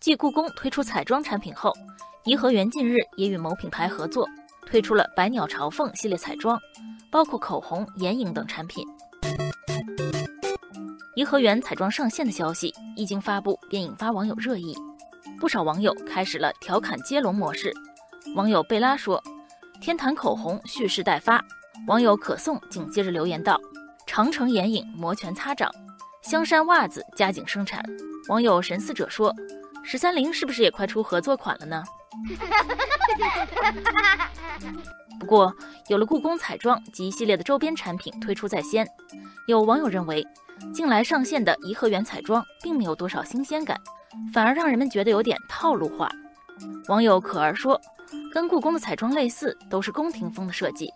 [0.00, 1.70] 继故宫推出彩妆产品后，
[2.24, 4.26] 颐和园近日也与某品牌合作，
[4.64, 6.58] 推出了百鸟朝凤系列彩妆，
[7.10, 8.82] 包括口红、眼影等产品。
[11.16, 14.74] 颐和园彩妆上线的消息一经发布，便引发网友热议，
[15.38, 17.70] 不少网友开始了调侃接龙模式。
[18.34, 19.22] 网友贝拉说
[19.82, 21.44] ：“天坛口红蓄势待发。”
[21.86, 23.60] 网友可颂紧接着留言道
[24.06, 25.70] ：“长城眼影摩拳擦掌，
[26.22, 27.84] 香山袜子加紧生产。”
[28.30, 29.34] 网友神似者说。
[29.82, 31.82] 十三陵是不是也快出合作款了呢？
[35.18, 35.54] 不过，
[35.88, 38.86] 有了故宫彩妆及一系列的周边产品推出在先，
[39.46, 40.26] 有网友认为，
[40.72, 43.78] 近来上线的颐和园彩妆并没有多少新鲜感，
[44.32, 46.10] 反而让人们觉得有点套路化。
[46.88, 47.80] 网友可儿说，
[48.32, 50.92] 跟故宫的彩妆类似，都是宫廷风的设计，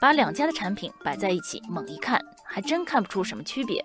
[0.00, 3.84] 把两家的产品摆在一起，猛一看还真看不出什么区别。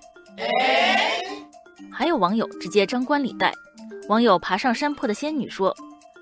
[1.92, 3.54] 还有网友直接张冠李戴。
[4.08, 5.76] 网友爬上山坡的仙女说：“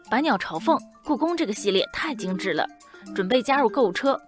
[0.09, 2.67] 百鸟朝凤，故宫这个系列太精致了，
[3.13, 4.19] 准备加入购物车。”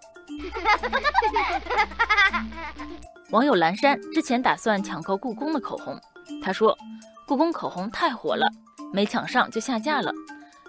[3.31, 5.99] 网友蓝山之前打算抢购故宫的口红，
[6.43, 6.77] 他说
[7.25, 8.47] ：“故宫口红太火了，
[8.93, 10.11] 没抢上就下架了。”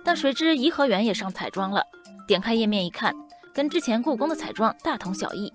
[0.03, 1.85] 但谁知颐和园也上彩妆了，
[2.27, 3.15] 点开页面一看，
[3.53, 5.53] 跟之前故宫的彩妆大同小异，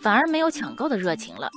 [0.00, 1.50] 反而没有抢购的热情了。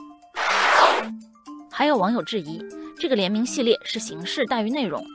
[1.71, 2.59] 还有网友质疑，
[2.99, 5.05] 这个联名系列是形式大于内容。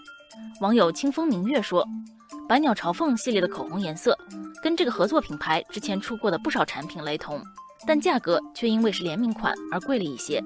[0.60, 1.86] 网友清风明月说
[2.48, 4.16] ：“百鸟朝凤系列的口红颜色
[4.62, 7.42] 跟这个合作品牌之前出过的不少产品雷同，
[7.86, 10.42] 但价格却因为是联名款而贵了一些。”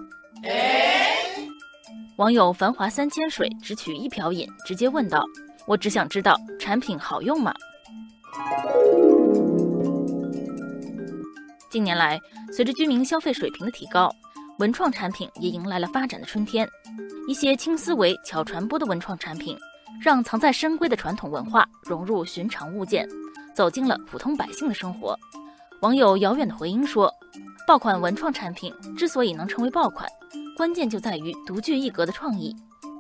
[2.17, 5.25] 网友繁华三千水只取一瓢饮直接问道
[5.69, 7.55] ：“我只想知道产品好用吗？”
[11.71, 12.19] 近年来，
[12.51, 14.11] 随着居民消费水平的提高，
[14.59, 16.67] 文创产品也迎来了发展的春天。
[17.29, 19.57] 一些轻思维、巧传播的文创产品。
[20.01, 23.09] 让藏在深闺的传统文化融入寻常物件，
[23.55, 25.19] 走进了普通百姓的生活。
[25.81, 27.13] 网友遥远的回音说
[27.67, 30.09] ：“爆款文创产品之所以能成为爆款，
[30.57, 32.55] 关键就在于独具一格的创意。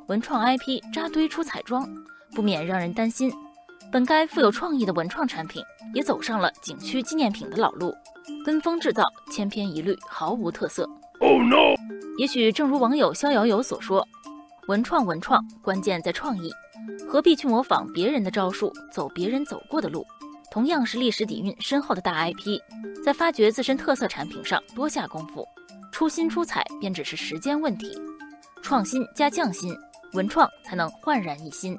[0.07, 1.89] 文创 IP 扎堆出彩妆，
[2.35, 3.33] 不免让人担心，
[3.93, 5.63] 本该富有创意的文创产品
[5.95, 7.95] 也走上了景区纪念品的老路，
[8.45, 10.89] 跟风制造，千篇一律，毫无特色。
[11.21, 11.75] Oh no！
[12.17, 14.07] 也许正如网友逍遥游所说。”
[14.69, 16.53] 文创，文创，关键在创意，
[17.09, 20.07] 何必去模仿别人的招数，走别人走过的路？
[20.51, 22.61] 同样是历史底蕴深厚的大 IP，
[23.03, 25.49] 在发掘自身特色产品上多下功夫，
[25.91, 27.99] 出新出彩便只是时间问题。
[28.61, 29.75] 创新加匠心，
[30.13, 31.75] 文创才能焕然一新。